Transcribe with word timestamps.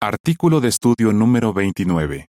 Artículo 0.00 0.60
de 0.60 0.68
estudio 0.68 1.12
número 1.12 1.52
29. 1.52 2.28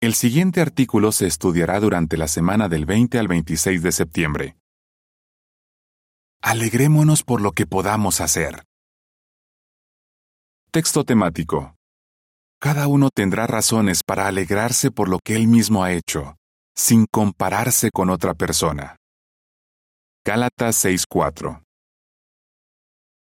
El 0.00 0.14
siguiente 0.14 0.60
artículo 0.60 1.10
se 1.10 1.26
estudiará 1.26 1.80
durante 1.80 2.16
la 2.16 2.28
semana 2.28 2.68
del 2.68 2.86
20 2.86 3.18
al 3.18 3.26
26 3.26 3.82
de 3.82 3.90
septiembre. 3.90 4.56
Alegrémonos 6.40 7.24
por 7.24 7.40
lo 7.40 7.50
que 7.50 7.66
podamos 7.66 8.20
hacer. 8.20 8.62
Texto 10.70 11.02
temático. 11.02 11.74
Cada 12.60 12.86
uno 12.86 13.10
tendrá 13.12 13.48
razones 13.48 14.04
para 14.06 14.28
alegrarse 14.28 14.92
por 14.92 15.08
lo 15.08 15.18
que 15.18 15.34
él 15.34 15.48
mismo 15.48 15.82
ha 15.82 15.90
hecho, 15.90 16.36
sin 16.76 17.06
compararse 17.10 17.90
con 17.90 18.08
otra 18.08 18.34
persona. 18.34 18.98
Gálatas 20.24 20.76
6:4. 20.76 21.64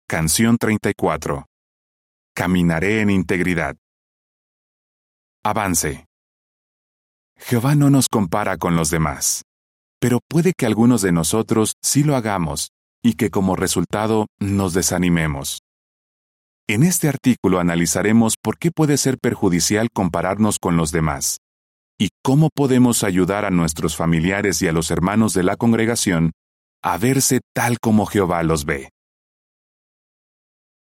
Canción 0.06 0.58
34. 0.58 1.46
Caminaré 2.36 3.00
en 3.00 3.10
integridad. 3.10 3.76
Avance. 5.44 6.06
Jehová 7.38 7.76
no 7.76 7.90
nos 7.90 8.08
compara 8.08 8.56
con 8.56 8.74
los 8.74 8.90
demás, 8.90 9.42
pero 10.00 10.18
puede 10.28 10.52
que 10.52 10.66
algunos 10.66 11.00
de 11.00 11.12
nosotros 11.12 11.74
sí 11.80 12.02
lo 12.02 12.16
hagamos 12.16 12.70
y 13.04 13.12
que 13.12 13.30
como 13.30 13.54
resultado 13.54 14.26
nos 14.40 14.74
desanimemos. 14.74 15.60
En 16.66 16.82
este 16.82 17.08
artículo 17.08 17.60
analizaremos 17.60 18.34
por 18.42 18.58
qué 18.58 18.72
puede 18.72 18.96
ser 18.96 19.18
perjudicial 19.22 19.90
compararnos 19.94 20.58
con 20.58 20.76
los 20.76 20.90
demás 20.90 21.38
y 22.00 22.08
cómo 22.24 22.48
podemos 22.52 23.04
ayudar 23.04 23.44
a 23.44 23.50
nuestros 23.50 23.94
familiares 23.94 24.60
y 24.60 24.66
a 24.66 24.72
los 24.72 24.90
hermanos 24.90 25.34
de 25.34 25.44
la 25.44 25.54
congregación 25.54 26.32
a 26.82 26.98
verse 26.98 27.42
tal 27.54 27.78
como 27.78 28.06
Jehová 28.06 28.42
los 28.42 28.64
ve. 28.64 28.90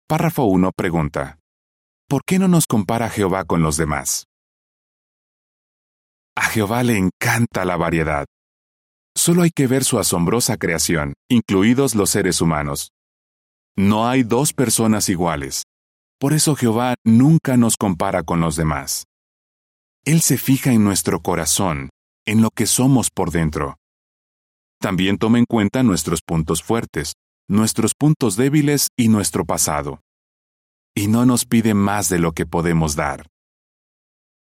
Párrafo 0.09 0.45
1 0.45 0.71
pregunta, 0.71 1.41
¿por 2.09 2.23
qué 2.25 2.39
no 2.39 2.47
nos 2.47 2.69
compara 2.69 3.11
Jehová 3.11 3.45
con 3.45 3.61
los 3.63 3.77
demás? 3.77 4.27
A 6.37 6.43
Jehová 6.43 6.85
le 6.85 6.97
encanta 6.97 7.65
la 7.65 7.77
variedad. 7.77 8.25
Solo 9.17 9.43
hay 9.43 9.51
que 9.51 9.67
ver 9.67 9.83
su 9.83 9.99
asombrosa 9.99 10.59
creación, 10.59 11.15
incluidos 11.29 11.97
los 11.97 12.11
seres 12.11 12.41
humanos. 12.41 12.93
No 13.77 14.07
hay 14.07 14.23
dos 14.23 14.53
personas 14.53 15.09
iguales. 15.09 15.65
Por 16.21 16.35
eso 16.35 16.55
Jehová 16.55 16.95
nunca 17.05 17.57
nos 17.57 17.77
compara 17.77 18.23
con 18.23 18.39
los 18.39 18.55
demás. 18.55 19.07
Él 20.05 20.21
se 20.21 20.39
fija 20.39 20.71
en 20.71 20.85
nuestro 20.85 21.21
corazón, 21.21 21.91
en 22.27 22.43
lo 22.43 22.51
que 22.51 22.67
somos 22.67 23.11
por 23.11 23.33
dentro. 23.33 23.75
También 24.81 25.19
toma 25.19 25.41
en 25.41 25.47
cuenta 25.47 25.83
nuestros 25.83 26.21
puntos 26.25 26.63
fuertes, 26.63 27.15
nuestros 27.49 27.95
puntos 27.95 28.37
débiles 28.37 28.89
y 28.97 29.09
nuestro 29.09 29.45
pasado. 29.45 30.01
Y 30.95 31.09
no 31.09 31.27
nos 31.27 31.45
pide 31.45 31.75
más 31.75 32.09
de 32.09 32.19
lo 32.19 32.33
que 32.33 32.47
podemos 32.47 32.97
dar. 32.97 33.27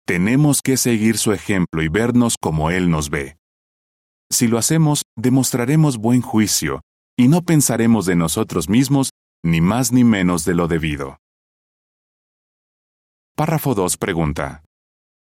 Tenemos 0.06 0.62
que 0.62 0.76
seguir 0.76 1.18
su 1.18 1.32
ejemplo 1.32 1.82
y 1.82 1.88
vernos 1.88 2.36
como 2.40 2.70
Él 2.70 2.90
nos 2.90 3.10
ve. 3.10 3.36
Si 4.30 4.48
lo 4.48 4.58
hacemos, 4.58 5.02
demostraremos 5.16 5.98
buen 5.98 6.22
juicio 6.22 6.80
y 7.16 7.28
no 7.28 7.42
pensaremos 7.42 8.06
de 8.06 8.16
nosotros 8.16 8.68
mismos 8.68 9.10
ni 9.44 9.60
más 9.60 9.92
ni 9.92 10.04
menos 10.04 10.44
de 10.44 10.54
lo 10.54 10.68
debido. 10.68 11.18
Párrafo 13.36 13.74
2 13.74 13.96
pregunta. 13.96 14.62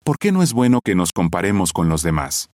¿Por 0.04 0.18
qué 0.18 0.32
no 0.32 0.42
es 0.42 0.52
bueno 0.52 0.80
que 0.84 0.94
nos 0.94 1.12
comparemos 1.12 1.72
con 1.72 1.88
los 1.88 2.02
demás? 2.02 2.50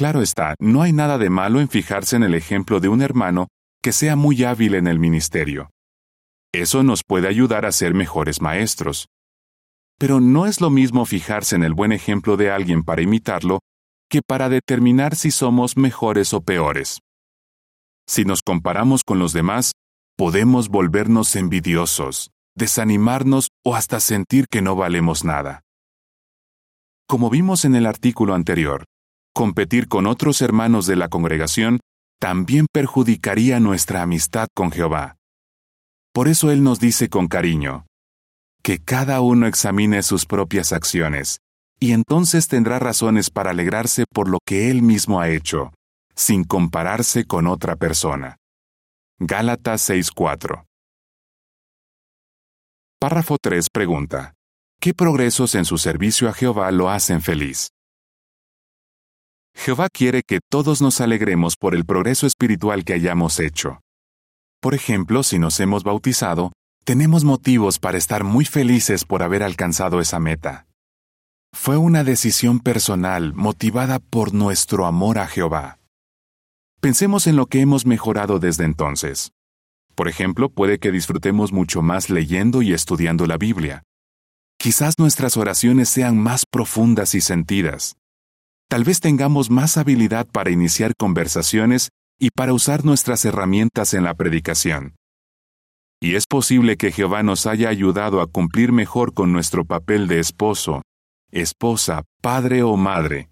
Claro 0.00 0.22
está, 0.22 0.54
no 0.58 0.80
hay 0.80 0.94
nada 0.94 1.18
de 1.18 1.28
malo 1.28 1.60
en 1.60 1.68
fijarse 1.68 2.16
en 2.16 2.22
el 2.22 2.34
ejemplo 2.34 2.80
de 2.80 2.88
un 2.88 3.02
hermano 3.02 3.48
que 3.82 3.92
sea 3.92 4.16
muy 4.16 4.44
hábil 4.44 4.74
en 4.74 4.86
el 4.86 4.98
ministerio. 4.98 5.68
Eso 6.54 6.82
nos 6.82 7.02
puede 7.06 7.28
ayudar 7.28 7.66
a 7.66 7.70
ser 7.70 7.92
mejores 7.92 8.40
maestros. 8.40 9.08
Pero 9.98 10.18
no 10.18 10.46
es 10.46 10.62
lo 10.62 10.70
mismo 10.70 11.04
fijarse 11.04 11.54
en 11.54 11.64
el 11.64 11.74
buen 11.74 11.92
ejemplo 11.92 12.38
de 12.38 12.50
alguien 12.50 12.82
para 12.82 13.02
imitarlo 13.02 13.58
que 14.08 14.22
para 14.26 14.48
determinar 14.48 15.16
si 15.16 15.30
somos 15.30 15.76
mejores 15.76 16.32
o 16.32 16.40
peores. 16.40 17.00
Si 18.08 18.24
nos 18.24 18.40
comparamos 18.40 19.04
con 19.04 19.18
los 19.18 19.34
demás, 19.34 19.72
podemos 20.16 20.70
volvernos 20.70 21.36
envidiosos, 21.36 22.30
desanimarnos 22.56 23.50
o 23.66 23.76
hasta 23.76 24.00
sentir 24.00 24.46
que 24.50 24.62
no 24.62 24.76
valemos 24.76 25.26
nada. 25.26 25.60
Como 27.06 27.28
vimos 27.28 27.66
en 27.66 27.74
el 27.74 27.84
artículo 27.84 28.32
anterior, 28.32 28.86
competir 29.34 29.88
con 29.88 30.06
otros 30.06 30.42
hermanos 30.42 30.86
de 30.86 30.96
la 30.96 31.08
congregación 31.08 31.80
también 32.20 32.66
perjudicaría 32.70 33.60
nuestra 33.60 34.02
amistad 34.02 34.48
con 34.54 34.70
Jehová. 34.70 35.16
Por 36.12 36.28
eso 36.28 36.50
Él 36.50 36.62
nos 36.62 36.80
dice 36.80 37.08
con 37.08 37.28
cariño, 37.28 37.86
que 38.62 38.78
cada 38.78 39.20
uno 39.20 39.46
examine 39.46 40.02
sus 40.02 40.26
propias 40.26 40.72
acciones, 40.72 41.38
y 41.78 41.92
entonces 41.92 42.46
tendrá 42.46 42.78
razones 42.78 43.30
para 43.30 43.50
alegrarse 43.50 44.04
por 44.12 44.28
lo 44.28 44.38
que 44.44 44.70
Él 44.70 44.82
mismo 44.82 45.20
ha 45.20 45.30
hecho, 45.30 45.72
sin 46.14 46.44
compararse 46.44 47.24
con 47.24 47.46
otra 47.46 47.76
persona. 47.76 48.36
Gálatas 49.18 49.88
6:4. 49.88 50.64
Párrafo 53.00 53.38
3 53.40 53.68
pregunta, 53.72 54.34
¿qué 54.78 54.92
progresos 54.92 55.54
en 55.54 55.64
su 55.64 55.78
servicio 55.78 56.28
a 56.28 56.34
Jehová 56.34 56.70
lo 56.70 56.90
hacen 56.90 57.22
feliz? 57.22 57.70
Jehová 59.54 59.88
quiere 59.92 60.22
que 60.26 60.40
todos 60.48 60.80
nos 60.80 61.00
alegremos 61.00 61.56
por 61.56 61.74
el 61.74 61.84
progreso 61.84 62.26
espiritual 62.26 62.84
que 62.84 62.94
hayamos 62.94 63.40
hecho. 63.40 63.80
Por 64.60 64.74
ejemplo, 64.74 65.22
si 65.22 65.38
nos 65.38 65.58
hemos 65.60 65.84
bautizado, 65.84 66.52
tenemos 66.84 67.24
motivos 67.24 67.78
para 67.78 67.98
estar 67.98 68.24
muy 68.24 68.44
felices 68.44 69.04
por 69.04 69.22
haber 69.22 69.42
alcanzado 69.42 70.00
esa 70.00 70.18
meta. 70.18 70.66
Fue 71.52 71.76
una 71.76 72.04
decisión 72.04 72.60
personal 72.60 73.34
motivada 73.34 73.98
por 73.98 74.32
nuestro 74.32 74.86
amor 74.86 75.18
a 75.18 75.26
Jehová. 75.26 75.78
Pensemos 76.80 77.26
en 77.26 77.36
lo 77.36 77.46
que 77.46 77.60
hemos 77.60 77.84
mejorado 77.86 78.38
desde 78.38 78.64
entonces. 78.64 79.32
Por 79.94 80.08
ejemplo, 80.08 80.48
puede 80.48 80.78
que 80.78 80.90
disfrutemos 80.90 81.52
mucho 81.52 81.82
más 81.82 82.08
leyendo 82.08 82.62
y 82.62 82.72
estudiando 82.72 83.26
la 83.26 83.36
Biblia. 83.36 83.82
Quizás 84.58 84.98
nuestras 84.98 85.36
oraciones 85.36 85.88
sean 85.88 86.18
más 86.18 86.44
profundas 86.50 87.14
y 87.14 87.20
sentidas. 87.20 87.96
Tal 88.70 88.84
vez 88.84 89.00
tengamos 89.00 89.50
más 89.50 89.76
habilidad 89.76 90.28
para 90.28 90.52
iniciar 90.52 90.94
conversaciones 90.96 91.88
y 92.20 92.30
para 92.30 92.52
usar 92.52 92.84
nuestras 92.84 93.24
herramientas 93.24 93.94
en 93.94 94.04
la 94.04 94.14
predicación. 94.14 94.94
Y 96.00 96.14
es 96.14 96.26
posible 96.26 96.76
que 96.76 96.92
Jehová 96.92 97.24
nos 97.24 97.46
haya 97.46 97.68
ayudado 97.68 98.20
a 98.20 98.28
cumplir 98.28 98.70
mejor 98.70 99.12
con 99.12 99.32
nuestro 99.32 99.64
papel 99.64 100.06
de 100.06 100.20
esposo, 100.20 100.82
esposa, 101.32 102.04
padre 102.22 102.62
o 102.62 102.76
madre, 102.76 103.30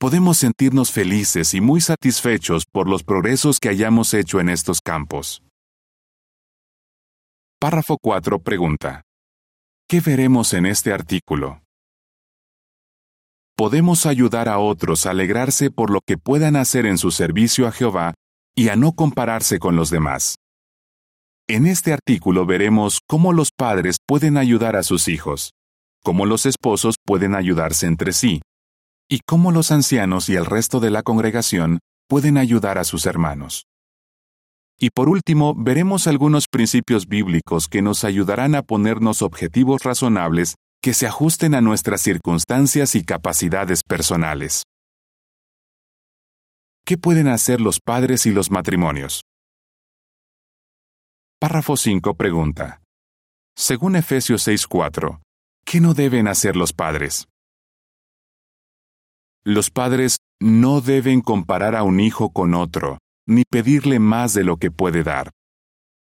podemos 0.00 0.38
sentirnos 0.38 0.92
felices 0.92 1.52
y 1.52 1.60
muy 1.60 1.80
satisfechos 1.80 2.64
por 2.64 2.88
los 2.88 3.02
progresos 3.02 3.58
que 3.58 3.68
hayamos 3.68 4.14
hecho 4.14 4.38
en 4.38 4.48
estos 4.48 4.80
campos. 4.80 5.42
Párrafo 7.60 7.98
4 8.00 8.38
pregunta. 8.38 9.02
¿Qué 9.88 10.00
veremos 10.00 10.54
en 10.54 10.66
este 10.66 10.92
artículo? 10.92 11.62
Podemos 13.60 14.06
ayudar 14.06 14.48
a 14.48 14.58
otros 14.58 15.04
a 15.04 15.10
alegrarse 15.10 15.70
por 15.70 15.90
lo 15.90 16.00
que 16.00 16.16
puedan 16.16 16.56
hacer 16.56 16.86
en 16.86 16.96
su 16.96 17.10
servicio 17.10 17.66
a 17.66 17.72
Jehová 17.72 18.14
y 18.56 18.70
a 18.70 18.74
no 18.74 18.92
compararse 18.92 19.58
con 19.58 19.76
los 19.76 19.90
demás. 19.90 20.36
En 21.46 21.66
este 21.66 21.92
artículo 21.92 22.46
veremos 22.46 23.00
cómo 23.06 23.34
los 23.34 23.50
padres 23.54 23.98
pueden 24.06 24.38
ayudar 24.38 24.76
a 24.76 24.82
sus 24.82 25.08
hijos, 25.08 25.52
cómo 26.02 26.24
los 26.24 26.46
esposos 26.46 26.94
pueden 27.04 27.34
ayudarse 27.34 27.86
entre 27.86 28.14
sí, 28.14 28.40
y 29.10 29.20
cómo 29.26 29.52
los 29.52 29.72
ancianos 29.72 30.30
y 30.30 30.36
el 30.36 30.46
resto 30.46 30.80
de 30.80 30.88
la 30.88 31.02
congregación 31.02 31.80
pueden 32.08 32.38
ayudar 32.38 32.78
a 32.78 32.84
sus 32.84 33.04
hermanos. 33.04 33.66
Y 34.78 34.88
por 34.88 35.10
último, 35.10 35.54
veremos 35.54 36.06
algunos 36.06 36.46
principios 36.50 37.08
bíblicos 37.08 37.68
que 37.68 37.82
nos 37.82 38.04
ayudarán 38.04 38.54
a 38.54 38.62
ponernos 38.62 39.20
objetivos 39.20 39.82
razonables 39.82 40.54
que 40.82 40.94
se 40.94 41.06
ajusten 41.06 41.54
a 41.54 41.60
nuestras 41.60 42.00
circunstancias 42.00 42.94
y 42.94 43.04
capacidades 43.04 43.82
personales. 43.82 44.64
¿Qué 46.86 46.96
pueden 46.96 47.28
hacer 47.28 47.60
los 47.60 47.80
padres 47.80 48.24
y 48.24 48.30
los 48.30 48.50
matrimonios? 48.50 49.20
Párrafo 51.38 51.76
5 51.76 52.14
pregunta. 52.14 52.80
Según 53.56 53.94
Efesios 53.94 54.46
6:4, 54.46 55.20
¿qué 55.66 55.80
no 55.80 55.92
deben 55.92 56.28
hacer 56.28 56.56
los 56.56 56.72
padres? 56.72 57.26
Los 59.44 59.70
padres 59.70 60.18
no 60.40 60.80
deben 60.80 61.20
comparar 61.20 61.76
a 61.76 61.82
un 61.82 62.00
hijo 62.00 62.30
con 62.30 62.54
otro, 62.54 62.98
ni 63.26 63.44
pedirle 63.44 63.98
más 63.98 64.32
de 64.32 64.44
lo 64.44 64.56
que 64.56 64.70
puede 64.70 65.02
dar. 65.02 65.30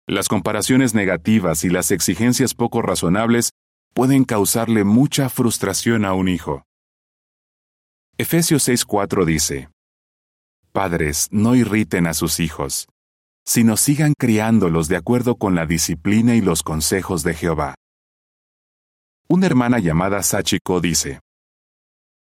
Las 0.06 0.28
comparaciones 0.28 0.94
negativas 0.94 1.64
y 1.64 1.70
las 1.70 1.90
exigencias 1.90 2.54
poco 2.54 2.82
razonables 2.82 3.50
pueden 3.96 4.24
causarle 4.24 4.84
mucha 4.84 5.30
frustración 5.30 6.04
a 6.04 6.12
un 6.12 6.28
hijo. 6.28 6.64
Efesios 8.18 8.68
6:4 8.68 9.24
dice, 9.24 9.70
Padres, 10.70 11.28
no 11.30 11.54
irriten 11.54 12.06
a 12.06 12.12
sus 12.12 12.38
hijos. 12.38 12.88
sino 13.48 13.76
sigan 13.76 14.12
criándolos 14.18 14.88
de 14.88 14.96
acuerdo 14.96 15.36
con 15.36 15.54
la 15.54 15.66
disciplina 15.66 16.34
y 16.34 16.40
los 16.40 16.64
consejos 16.64 17.22
de 17.22 17.32
Jehová. 17.32 17.76
Una 19.28 19.46
hermana 19.46 19.78
llamada 19.78 20.20
Sachiko 20.24 20.80
dice, 20.80 21.20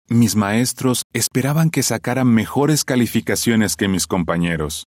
Mis 0.06 0.37
maestros 0.37 1.05
esperaban 1.15 1.71
que 1.71 1.82
sacaran 1.82 2.29
mejores 2.29 2.85
calificaciones 2.85 3.75
que 3.75 3.88
mis 3.88 4.06
compañeros. 4.06 4.85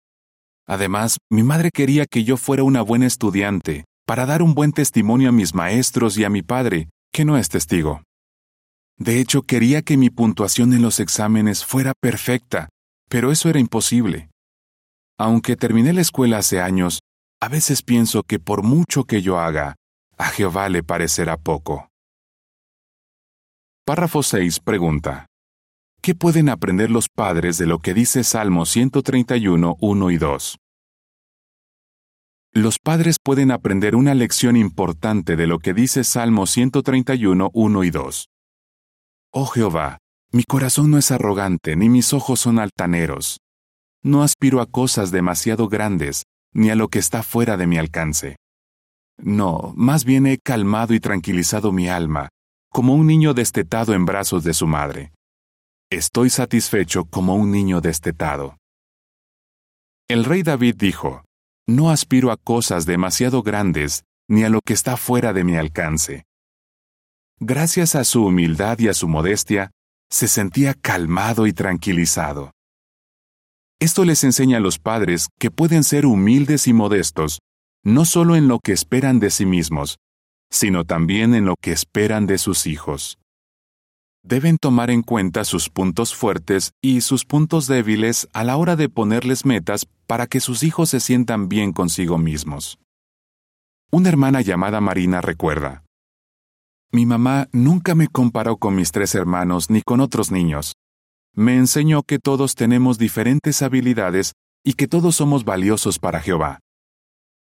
Además, 0.69 1.19
mi 1.29 1.43
madre 1.43 1.71
quería 1.75 2.07
que 2.07 2.23
yo 2.23 2.37
fuera 2.37 2.63
una 2.63 2.81
buena 2.81 3.07
estudiante, 3.07 3.87
para 4.11 4.27
dar 4.27 4.43
un 4.43 4.55
buen 4.55 4.73
testimonio 4.73 5.29
a 5.29 5.33
mis 5.33 5.55
maestros 5.55 6.19
y 6.19 6.25
a 6.25 6.31
mi 6.31 6.43
padre, 6.43 6.89
que 7.13 7.25
no 7.25 7.39
es 7.39 7.49
testigo. 7.49 8.03
De 8.99 9.21
hecho, 9.21 9.43
quería 9.43 9.83
que 9.83 9.97
mi 9.97 10.11
puntuación 10.11 10.73
en 10.73 10.83
los 10.83 10.99
exámenes 10.99 11.65
fuera 11.65 11.93
perfecta, 12.01 12.71
pero 13.09 13.31
eso 13.31 13.49
era 13.49 13.61
imposible. 13.61 14.29
Aunque 15.17 15.55
terminé 15.55 15.93
la 15.93 16.01
escuela 16.01 16.39
hace 16.39 16.61
años, 16.61 17.03
a 17.41 17.49
veces 17.49 17.85
pienso 17.85 18.25
que 18.25 18.41
por 18.41 18.65
mucho 18.65 19.05
que 19.05 19.23
yo 19.23 19.39
haga, 19.39 19.77
a 20.19 20.25
Jehová 20.31 20.69
le 20.71 20.83
parecerá 20.83 21.37
poco. 21.37 21.89
Párrafo 23.87 24.25
6 24.25 24.59
pregunta. 24.59 25.27
¿Qué 26.03 26.17
pueden 26.17 26.49
aprender 26.49 26.91
los 26.91 27.07
padres 27.09 27.59
de 27.59 27.67
lo 27.69 27.79
que 27.79 27.95
dice 27.95 28.25
Salmo 28.25 28.67
131, 28.67 29.77
1 29.79 30.11
y 30.11 30.19
2? 30.19 30.60
Los 32.53 32.81
padres 32.81 33.19
pueden 33.23 33.53
aprender 33.53 33.95
una 33.95 34.13
lección 34.13 34.57
importante 34.57 35.37
de 35.37 35.47
lo 35.47 35.61
que 35.61 35.73
dice 35.73 36.03
Salmo 36.03 36.47
131, 36.47 37.51
1 37.53 37.85
y 37.85 37.91
2. 37.91 38.29
Oh 39.33 39.47
Jehová, 39.47 39.99
mi 40.33 40.43
corazón 40.43 40.91
no 40.91 40.99
es 40.99 41.13
arrogante, 41.13 41.77
ni 41.77 41.89
mis 41.89 42.13
ojos 42.13 42.41
son 42.41 42.59
altaneros. 42.59 43.39
No 44.03 44.25
aspiro 44.25 44.61
a 44.61 44.67
cosas 44.67 45.13
demasiado 45.13 45.69
grandes, 45.69 46.25
ni 46.53 46.71
a 46.71 46.75
lo 46.75 46.89
que 46.89 46.99
está 46.99 47.23
fuera 47.23 47.57
de 47.57 47.69
mi 47.69 47.79
alcance. 47.79 48.35
No, 49.17 49.73
más 49.77 50.05
bien 50.05 50.27
he 50.27 50.39
calmado 50.39 50.93
y 50.93 50.99
tranquilizado 50.99 51.71
mi 51.71 51.89
alma, 51.89 52.31
como 52.69 52.95
un 52.95 53.07
niño 53.07 53.33
destetado 53.33 53.95
en 53.95 54.07
brazos 54.07 54.43
de 54.43 54.55
su 54.55 54.67
madre. 54.67 55.13
Estoy 55.89 56.31
satisfecho 56.31 57.05
como 57.05 57.37
un 57.37 57.53
niño 57.53 57.81
destetado. 57.81 58.57
El 60.09 60.25
rey 60.25 60.43
David 60.43 60.75
dijo, 60.77 61.23
no 61.71 61.91
aspiro 61.91 62.33
a 62.33 62.37
cosas 62.37 62.85
demasiado 62.85 63.43
grandes 63.43 64.03
ni 64.29 64.43
a 64.45 64.49
lo 64.49 64.61
que 64.61 64.73
está 64.73 64.97
fuera 64.97 65.33
de 65.33 65.45
mi 65.45 65.57
alcance. 65.57 66.25
Gracias 67.39 67.95
a 67.95 68.05
su 68.05 68.27
humildad 68.27 68.79
y 68.81 68.89
a 68.89 68.95
su 68.95 69.09
modestia, 69.09 69.71
se 70.11 70.29
sentía 70.29 70.75
calmado 70.75 71.47
y 71.47 71.53
tranquilizado. 71.53 72.51
Esto 73.81 74.05
les 74.05 74.25
enseña 74.25 74.59
a 74.59 74.61
los 74.61 74.79
padres 74.79 75.29
que 75.39 75.51
pueden 75.51 75.85
ser 75.85 76.07
humildes 76.07 76.67
y 76.67 76.73
modestos, 76.73 77.39
no 77.85 78.05
solo 78.05 78.37
en 78.37 78.47
lo 78.47 78.59
que 78.59 78.73
esperan 78.73 79.21
de 79.21 79.31
sí 79.31 79.47
mismos, 79.47 79.97
sino 80.51 80.85
también 80.85 81.35
en 81.35 81.47
lo 81.47 81.55
que 81.61 81.73
esperan 81.73 82.27
de 82.27 82.39
sus 82.39 82.67
hijos 82.67 83.20
deben 84.23 84.59
tomar 84.59 84.91
en 84.91 85.03
cuenta 85.03 85.45
sus 85.45 85.69
puntos 85.69 86.15
fuertes 86.15 86.73
y 86.83 87.01
sus 87.01 87.25
puntos 87.25 87.67
débiles 87.67 88.29
a 88.33 88.45
la 88.45 88.57
hora 88.57 88.77
de 88.77 88.89
ponerles 88.89 89.45
metas 89.45 89.87
para 90.07 90.27
que 90.27 90.41
sus 90.41 90.63
hijos 90.63 90.91
se 90.91 91.01
sientan 91.01 91.49
bien 91.49 91.73
consigo 91.73 92.19
mismos. 92.19 92.79
Una 93.91 94.09
hermana 94.09 94.41
llamada 94.41 94.81
Marina 94.81 95.21
recuerda, 95.21 95.85
Mi 96.93 97.07
mamá 97.07 97.49
nunca 97.53 97.95
me 97.95 98.09
comparó 98.09 98.57
con 98.57 98.75
mis 98.75 98.93
tres 98.93 99.15
hermanos 99.15 99.71
ni 99.71 99.83
con 99.83 100.01
otros 100.01 100.31
niños. 100.31 100.75
Me 101.35 101.57
enseñó 101.57 102.03
que 102.03 102.19
todos 102.19 102.55
tenemos 102.55 102.99
diferentes 102.99 103.63
habilidades 103.63 104.33
y 104.65 104.75
que 104.75 104.89
todos 104.89 105.17
somos 105.17 105.45
valiosos 105.45 105.99
para 105.99 106.21
Jehová. 106.21 106.59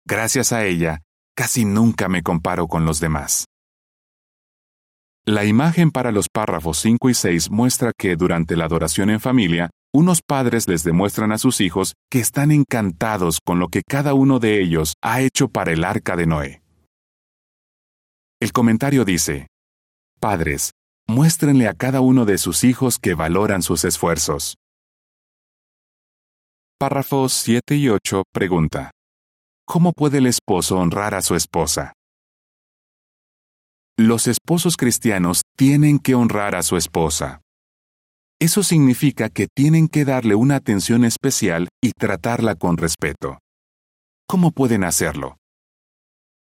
Gracias 0.06 0.54
a 0.54 0.66
ella, 0.66 1.02
casi 1.36 1.66
nunca 1.66 2.08
me 2.08 2.24
comparo 2.24 2.68
con 2.68 2.86
los 2.86 3.00
demás. 3.00 3.46
La 5.28 5.44
imagen 5.44 5.92
para 5.92 6.14
los 6.14 6.30
párrafos 6.30 6.78
5 6.78 7.10
y 7.10 7.14
6 7.14 7.52
muestra 7.52 7.92
que 7.92 8.16
durante 8.16 8.56
la 8.56 8.64
adoración 8.64 9.10
en 9.10 9.20
familia, 9.20 9.70
unos 9.94 10.22
padres 10.26 10.70
les 10.70 10.86
demuestran 10.86 11.34
a 11.34 11.38
sus 11.38 11.60
hijos 11.60 11.96
que 12.10 12.22
están 12.22 12.50
encantados 12.50 13.42
con 13.46 13.60
lo 13.60 13.68
que 13.68 13.82
cada 13.86 14.14
uno 14.14 14.40
de 14.40 14.62
ellos 14.62 14.94
ha 15.04 15.20
hecho 15.20 15.50
para 15.50 15.74
el 15.74 15.84
arca 15.84 16.16
de 16.16 16.28
Noé. 16.28 16.62
El 18.40 18.54
comentario 18.54 19.04
dice, 19.04 19.48
Padres, 20.22 20.72
muéstrenle 21.10 21.68
a 21.68 21.74
cada 21.74 22.00
uno 22.00 22.24
de 22.24 22.38
sus 22.38 22.64
hijos 22.64 22.98
que 22.98 23.14
valoran 23.14 23.64
sus 23.64 23.84
esfuerzos. 23.84 24.56
Párrafos 26.80 27.34
7 27.34 27.76
y 27.76 27.90
8 27.90 28.24
pregunta, 28.32 28.92
¿Cómo 29.66 29.92
puede 29.92 30.20
el 30.20 30.28
esposo 30.28 30.78
honrar 30.78 31.16
a 31.16 31.22
su 31.22 31.36
esposa? 31.36 31.97
Los 34.00 34.28
esposos 34.28 34.78
cristianos 34.78 35.42
tienen 35.58 35.98
que 35.98 36.14
honrar 36.14 36.54
a 36.54 36.62
su 36.62 36.78
esposa. 36.78 37.42
Eso 38.40 38.62
significa 38.62 39.30
que 39.30 39.48
tienen 39.48 39.88
que 39.88 40.06
darle 40.06 40.36
una 40.36 40.56
atención 40.56 41.04
especial 41.04 41.68
y 41.82 41.94
tratarla 41.94 42.54
con 42.54 42.78
respeto. 42.78 43.40
¿Cómo 44.28 44.52
pueden 44.52 44.84
hacerlo? 44.84 45.38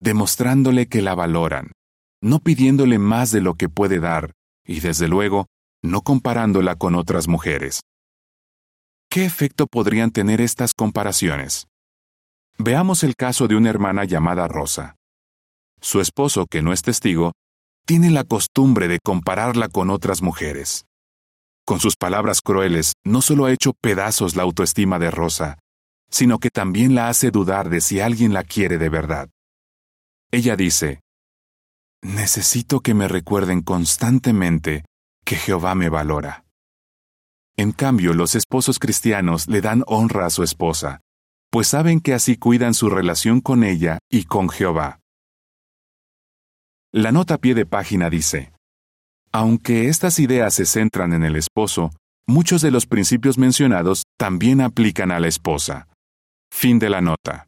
Demostrándole 0.01 0.87
que 0.87 1.01
la 1.01 1.15
valoran, 1.15 1.71
no 2.21 2.39
pidiéndole 2.39 2.99
más 2.99 3.31
de 3.31 3.39
lo 3.39 3.53
que 3.53 3.69
puede 3.69 4.01
dar, 4.01 4.33
y 4.65 4.81
desde 4.81 5.07
luego, 5.07 5.45
no 5.81 6.01
comparándola 6.01 6.75
con 6.75 6.95
otras 6.95 7.29
mujeres. 7.29 7.79
¿Qué 9.09 9.23
efecto 9.23 9.67
podrían 9.67 10.11
tener 10.11 10.41
estas 10.41 10.73
comparaciones? 10.73 11.67
Veamos 12.57 13.05
el 13.05 13.15
caso 13.15 13.47
de 13.47 13.55
una 13.55 13.69
hermana 13.69 14.03
llamada 14.03 14.49
Rosa. 14.49 14.96
Su 15.81 16.01
esposo, 16.01 16.45
que 16.47 16.61
no 16.61 16.73
es 16.73 16.81
testigo, 16.81 17.33
tiene 17.85 18.09
la 18.09 18.23
costumbre 18.23 18.87
de 18.87 18.99
compararla 19.03 19.69
con 19.69 19.89
otras 19.89 20.21
mujeres. 20.21 20.85
Con 21.65 21.79
sus 21.79 21.95
palabras 21.95 22.41
crueles, 22.41 22.93
no 23.05 23.21
solo 23.21 23.45
ha 23.45 23.51
hecho 23.51 23.73
pedazos 23.73 24.35
la 24.35 24.43
autoestima 24.43 24.99
de 24.99 25.11
Rosa, 25.11 25.59
sino 26.09 26.39
que 26.39 26.49
también 26.49 26.95
la 26.95 27.09
hace 27.09 27.31
dudar 27.31 27.69
de 27.69 27.81
si 27.81 27.99
alguien 27.99 28.33
la 28.33 28.43
quiere 28.43 28.77
de 28.77 28.89
verdad. 28.89 29.29
Ella 30.31 30.55
dice, 30.55 31.01
Necesito 32.01 32.81
que 32.81 32.93
me 32.93 33.07
recuerden 33.07 33.61
constantemente 33.61 34.85
que 35.25 35.35
Jehová 35.35 35.75
me 35.75 35.89
valora. 35.89 36.45
En 37.57 37.71
cambio, 37.71 38.13
los 38.13 38.35
esposos 38.35 38.79
cristianos 38.79 39.47
le 39.47 39.61
dan 39.61 39.83
honra 39.87 40.25
a 40.25 40.29
su 40.29 40.43
esposa, 40.43 41.01
pues 41.49 41.67
saben 41.67 42.01
que 42.01 42.13
así 42.13 42.37
cuidan 42.37 42.73
su 42.73 42.89
relación 42.89 43.41
con 43.41 43.63
ella 43.63 43.99
y 44.09 44.25
con 44.25 44.47
Jehová. 44.47 44.99
La 46.97 47.11
nota 47.11 47.37
pie 47.37 47.53
de 47.53 47.67
página 47.67 48.09
dice, 48.09 48.53
Aunque 49.31 49.87
estas 49.87 50.17
ideas 50.17 50.55
se 50.55 50.65
centran 50.65 51.13
en 51.13 51.23
el 51.23 51.35
esposo, 51.35 51.91
muchos 52.27 52.63
de 52.63 52.71
los 52.71 52.87
principios 52.87 53.37
mencionados 53.37 54.01
también 54.17 54.61
aplican 54.61 55.11
a 55.11 55.19
la 55.19 55.27
esposa. 55.27 55.89
Fin 56.51 56.79
de 56.79 56.89
la 56.89 57.01
nota. 57.01 57.45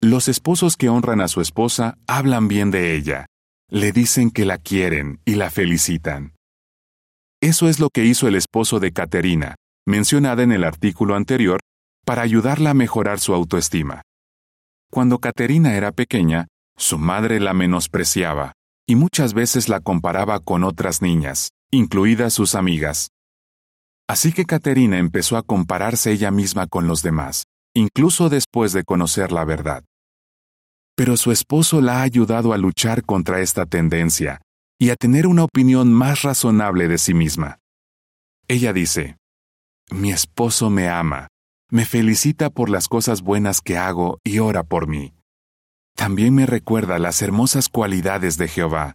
Los 0.00 0.28
esposos 0.28 0.76
que 0.76 0.88
honran 0.88 1.20
a 1.20 1.26
su 1.26 1.40
esposa 1.40 1.98
hablan 2.06 2.46
bien 2.46 2.70
de 2.70 2.94
ella, 2.94 3.26
le 3.68 3.90
dicen 3.90 4.30
que 4.30 4.44
la 4.44 4.58
quieren 4.58 5.18
y 5.24 5.34
la 5.34 5.50
felicitan. 5.50 6.36
Eso 7.42 7.68
es 7.68 7.80
lo 7.80 7.88
que 7.92 8.04
hizo 8.04 8.28
el 8.28 8.36
esposo 8.36 8.78
de 8.78 8.92
Caterina, 8.92 9.56
mencionada 9.84 10.44
en 10.44 10.52
el 10.52 10.62
artículo 10.62 11.16
anterior, 11.16 11.58
para 12.04 12.22
ayudarla 12.22 12.70
a 12.70 12.74
mejorar 12.74 13.18
su 13.18 13.34
autoestima. 13.34 14.02
Cuando 14.92 15.18
Caterina 15.18 15.74
era 15.74 15.90
pequeña, 15.90 16.46
su 16.78 16.98
madre 16.98 17.40
la 17.40 17.54
menospreciaba 17.54 18.52
y 18.86 18.96
muchas 18.96 19.34
veces 19.34 19.68
la 19.68 19.80
comparaba 19.80 20.40
con 20.40 20.62
otras 20.62 21.02
niñas, 21.02 21.50
incluidas 21.70 22.34
sus 22.34 22.54
amigas. 22.54 23.08
Así 24.08 24.32
que 24.32 24.44
Caterina 24.44 24.98
empezó 24.98 25.36
a 25.36 25.42
compararse 25.42 26.12
ella 26.12 26.30
misma 26.30 26.66
con 26.66 26.86
los 26.86 27.02
demás, 27.02 27.44
incluso 27.74 28.28
después 28.28 28.72
de 28.72 28.84
conocer 28.84 29.32
la 29.32 29.44
verdad. 29.44 29.84
Pero 30.94 31.16
su 31.16 31.32
esposo 31.32 31.80
la 31.80 32.00
ha 32.00 32.02
ayudado 32.02 32.52
a 32.52 32.58
luchar 32.58 33.02
contra 33.02 33.40
esta 33.40 33.66
tendencia 33.66 34.40
y 34.78 34.90
a 34.90 34.96
tener 34.96 35.26
una 35.26 35.44
opinión 35.44 35.92
más 35.92 36.22
razonable 36.22 36.88
de 36.88 36.98
sí 36.98 37.14
misma. 37.14 37.58
Ella 38.48 38.72
dice, 38.72 39.16
Mi 39.90 40.12
esposo 40.12 40.70
me 40.70 40.88
ama, 40.88 41.28
me 41.70 41.84
felicita 41.84 42.50
por 42.50 42.70
las 42.70 42.86
cosas 42.86 43.22
buenas 43.22 43.60
que 43.60 43.76
hago 43.76 44.18
y 44.22 44.38
ora 44.38 44.62
por 44.62 44.86
mí 44.86 45.15
también 45.96 46.34
me 46.34 46.44
recuerda 46.46 46.98
las 46.98 47.22
hermosas 47.22 47.68
cualidades 47.68 48.36
de 48.36 48.48
Jehová 48.48 48.94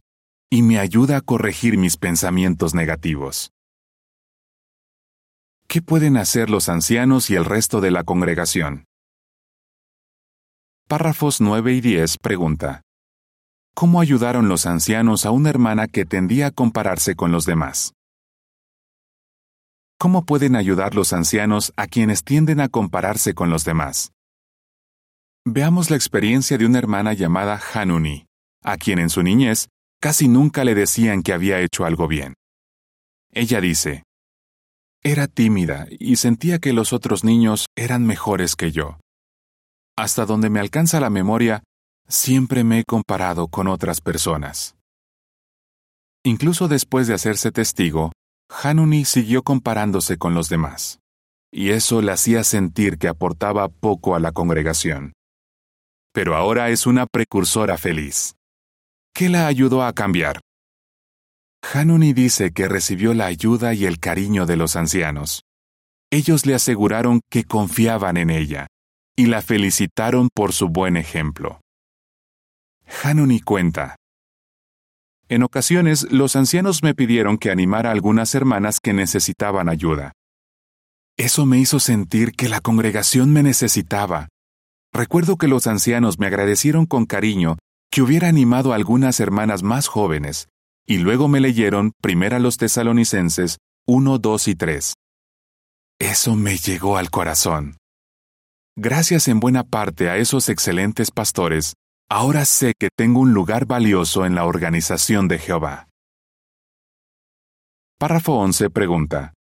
y 0.52 0.62
me 0.62 0.78
ayuda 0.80 1.18
a 1.18 1.22
corregir 1.22 1.78
mis 1.78 1.98
pensamientos 1.98 2.74
negativos. 2.76 3.52
¿Qué 5.68 5.82
pueden 5.82 6.16
hacer 6.16 6.50
los 6.50 6.70
ancianos 6.70 7.30
y 7.30 7.36
el 7.36 7.46
resto 7.46 7.82
de 7.82 7.90
la 7.90 8.04
congregación? 8.04 8.86
Párrafos 10.88 11.42
9 11.42 11.74
y 11.74 11.82
10 11.82 12.18
pregunta. 12.20 12.82
¿Cómo 13.74 14.00
ayudaron 14.00 14.48
los 14.48 14.66
ancianos 14.66 15.26
a 15.26 15.32
una 15.32 15.50
hermana 15.50 15.88
que 15.88 16.06
tendía 16.06 16.48
a 16.48 16.52
compararse 16.52 17.16
con 17.16 17.32
los 17.32 17.46
demás? 17.46 17.94
¿Cómo 19.98 20.26
pueden 20.26 20.56
ayudar 20.56 20.94
los 20.94 21.14
ancianos 21.14 21.74
a 21.78 21.88
quienes 21.88 22.24
tienden 22.24 22.60
a 22.60 22.70
compararse 22.70 23.34
con 23.34 23.50
los 23.50 23.64
demás? 23.64 24.12
Veamos 25.46 25.90
la 25.90 25.96
experiencia 25.96 26.60
de 26.60 26.68
una 26.68 26.78
hermana 26.78 27.14
llamada 27.14 27.60
Hanuni, 27.74 28.28
a 28.64 28.78
quien 28.78 29.00
en 29.00 29.10
su 29.10 29.24
niñez 29.24 29.70
casi 30.00 30.28
nunca 30.28 30.64
le 30.64 30.76
decían 30.76 31.24
que 31.24 31.34
había 31.34 31.60
hecho 31.62 31.84
algo 31.84 32.08
bien. 32.08 32.36
Ella 33.32 33.60
dice, 33.60 34.04
Era 35.02 35.26
tímida 35.26 35.88
y 35.90 36.18
sentía 36.18 36.60
que 36.60 36.74
los 36.74 36.94
otros 36.94 37.24
niños 37.24 37.66
eran 37.76 38.06
mejores 38.06 38.56
que 38.56 38.72
yo. 38.72 39.00
Hasta 39.98 40.28
donde 40.28 40.52
me 40.52 40.60
alcanza 40.60 41.00
la 41.00 41.10
memoria, 41.10 41.64
siempre 42.08 42.64
me 42.64 42.80
he 42.80 42.84
comparado 42.84 43.48
con 43.48 43.68
otras 43.68 44.00
personas. 44.00 44.76
Incluso 46.24 46.68
después 46.68 47.08
de 47.08 47.16
hacerse 47.16 47.52
testigo, 47.52 48.12
Hanuni 48.62 49.06
siguió 49.06 49.42
comparándose 49.42 50.18
con 50.18 50.36
los 50.36 50.50
demás, 50.50 51.00
y 51.52 51.72
eso 51.72 52.04
le 52.04 52.12
hacía 52.12 52.44
sentir 52.44 53.00
que 53.00 53.08
aportaba 53.08 53.70
poco 53.70 54.14
a 54.14 54.20
la 54.20 54.34
congregación. 54.34 55.14
Pero 56.14 56.36
ahora 56.36 56.70
es 56.70 56.86
una 56.86 57.06
precursora 57.06 57.78
feliz. 57.78 58.36
¿Qué 59.14 59.30
la 59.30 59.48
ayudó 59.48 59.84
a 59.84 59.94
cambiar? 59.94 60.42
Hanuni 61.74 62.14
dice 62.14 62.52
que 62.52 62.68
recibió 62.68 63.14
la 63.14 63.28
ayuda 63.28 63.74
y 63.74 63.86
el 63.86 64.00
cariño 64.00 64.46
de 64.46 64.58
los 64.58 64.76
ancianos. 64.76 65.44
Ellos 66.12 66.46
le 66.46 66.56
aseguraron 66.56 67.22
que 67.30 67.46
confiaban 67.46 68.18
en 68.18 68.30
ella 68.30 68.68
y 69.16 69.28
la 69.28 69.42
felicitaron 69.42 70.30
por 70.34 70.54
su 70.54 70.68
buen 70.70 70.98
ejemplo. 70.98 71.62
Hanuni 73.04 73.40
cuenta. 73.40 73.96
En 75.30 75.44
ocasiones, 75.44 76.12
los 76.12 76.36
ancianos 76.36 76.84
me 76.84 76.94
pidieron 76.94 77.38
que 77.38 77.52
animara 77.52 77.90
a 77.90 77.94
algunas 77.94 78.36
hermanas 78.36 78.80
que 78.82 78.92
necesitaban 78.92 79.70
ayuda. 79.70 80.12
Eso 81.16 81.46
me 81.46 81.60
hizo 81.60 81.80
sentir 81.80 82.34
que 82.34 82.50
la 82.50 82.60
congregación 82.60 83.32
me 83.32 83.44
necesitaba. 83.44 84.28
Recuerdo 84.94 85.38
que 85.38 85.48
los 85.48 85.68
ancianos 85.68 86.20
me 86.20 86.28
agradecieron 86.28 86.86
con 86.86 87.06
cariño 87.06 87.58
que 87.92 88.02
hubiera 88.02 88.28
animado 88.28 88.72
a 88.72 88.76
algunas 88.76 89.20
hermanas 89.20 89.64
más 89.64 89.88
jóvenes, 89.88 90.48
y 90.86 90.98
luego 90.98 91.28
me 91.28 91.40
leyeron 91.40 91.92
primero 92.02 92.36
a 92.38 92.40
los 92.40 92.58
tesalonicenses 92.58 93.58
1, 93.88 94.18
2 94.18 94.48
y 94.48 94.56
3. 94.56 94.94
Eso 96.00 96.36
me 96.36 96.58
llegó 96.58 96.98
al 96.98 97.10
corazón. 97.10 97.78
Gracias 98.78 99.28
en 99.28 99.40
buena 99.40 99.64
parte 99.64 100.10
a 100.10 100.18
esos 100.18 100.50
excelentes 100.50 101.12
pastores, 101.12 101.74
ahora 102.10 102.46
sé 102.46 102.74
que 102.80 102.90
tengo 102.96 103.20
un 103.20 103.34
lugar 103.34 103.66
valioso 103.66 104.26
en 104.26 104.36
la 104.36 104.46
organización 104.46 105.28
de 105.28 105.40
Jehová. 105.40 105.88
Párrafo 108.00 108.34
11 108.34 108.70
pregunta. 108.70 109.34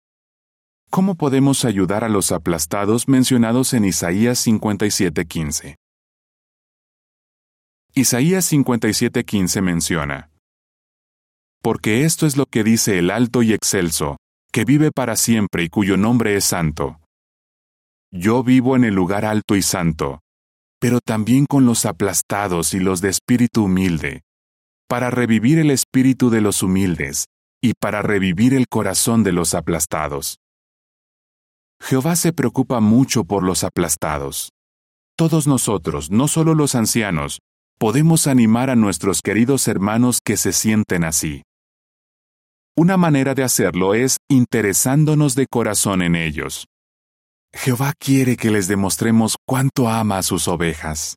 ¿Cómo 0.93 1.15
podemos 1.15 1.63
ayudar 1.63 2.03
a 2.03 2.10
los 2.10 2.33
aplastados 2.33 3.07
mencionados 3.07 3.74
en 3.74 3.86
Isaías 3.86 4.45
57:15? 4.45 5.77
Isaías 7.93 8.51
57:15 8.51 9.62
menciona, 9.62 10.31
Porque 11.62 12.03
esto 12.03 12.25
es 12.25 12.36
lo 12.36 12.45
que 12.45 12.65
dice 12.65 13.00
el 13.00 13.10
alto 13.10 13.41
y 13.41 13.53
excelso, 13.53 14.17
que 14.51 14.65
vive 14.65 14.91
para 14.91 15.15
siempre 15.15 15.63
y 15.63 15.69
cuyo 15.69 15.95
nombre 15.95 16.36
es 16.36 16.43
santo. 16.43 17.00
Yo 18.12 18.43
vivo 18.43 18.75
en 18.75 18.83
el 18.83 18.93
lugar 18.93 19.24
alto 19.24 19.55
y 19.55 19.62
santo, 19.62 20.19
pero 20.77 21.00
también 21.00 21.45
con 21.45 21.65
los 21.65 21.86
aplastados 21.86 22.74
y 22.74 22.81
los 22.81 23.00
de 23.00 23.07
espíritu 23.07 23.63
humilde, 23.63 24.24
para 24.89 25.10
revivir 25.10 25.57
el 25.57 25.71
espíritu 25.71 26.29
de 26.29 26.41
los 26.41 26.62
humildes 26.62 27.27
y 27.62 27.75
para 27.79 28.01
revivir 28.01 28.53
el 28.53 28.67
corazón 28.67 29.24
de 29.24 29.31
los 29.31 29.53
aplastados. 29.53 30.41
Jehová 31.82 32.16
se 32.16 32.32
preocupa 32.32 32.80
mucho 32.80 33.24
por 33.26 33.44
los 33.44 33.64
aplastados. 33.64 34.52
Todos 35.18 35.48
nosotros, 35.48 36.12
no 36.12 36.28
solo 36.28 36.54
los 36.54 36.76
ancianos, 36.76 37.40
podemos 37.80 38.28
animar 38.28 38.70
a 38.70 38.76
nuestros 38.76 39.22
queridos 39.22 39.68
hermanos 39.68 40.20
que 40.24 40.38
se 40.38 40.54
sienten 40.54 41.04
así. 41.04 41.42
Una 42.78 42.98
manera 42.98 43.34
de 43.34 43.44
hacerlo 43.44 43.96
es 43.96 44.18
interesándonos 44.30 45.36
de 45.36 45.48
corazón 45.48 46.02
en 46.02 46.16
ellos. 46.16 46.68
Jehová 47.54 47.94
quiere 48.00 48.38
que 48.38 48.52
les 48.52 48.68
demostremos 48.68 49.36
cuánto 49.46 49.90
ama 49.90 50.20
a 50.20 50.24
sus 50.24 50.48
ovejas. 50.48 51.16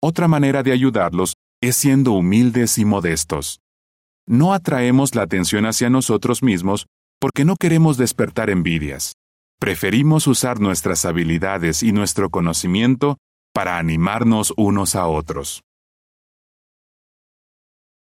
Otra 0.00 0.28
manera 0.28 0.62
de 0.62 0.72
ayudarlos 0.72 1.34
es 1.60 1.76
siendo 1.76 2.12
humildes 2.12 2.78
y 2.78 2.84
modestos. 2.84 3.58
No 4.26 4.52
atraemos 4.52 5.14
la 5.14 5.22
atención 5.22 5.64
hacia 5.66 5.90
nosotros 5.90 6.42
mismos 6.42 6.86
porque 7.18 7.44
no 7.44 7.56
queremos 7.56 7.96
despertar 7.96 8.50
envidias. 8.50 9.14
Preferimos 9.60 10.26
usar 10.26 10.60
nuestras 10.60 11.04
habilidades 11.04 11.82
y 11.82 11.92
nuestro 11.92 12.30
conocimiento 12.30 13.18
para 13.52 13.78
animarnos 13.78 14.52
unos 14.56 14.94
a 14.94 15.06
otros. 15.06 15.62